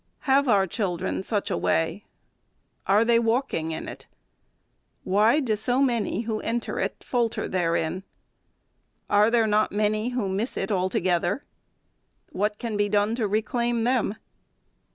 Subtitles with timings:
[0.21, 2.05] Have our children such a way?
[2.87, 4.07] Are they walking in it?.
[5.03, 8.01] Why do so many, who enter it, falter therein?
[9.11, 11.43] Are there not many who miss it altogether?
[12.31, 14.15] What can be done to re claim them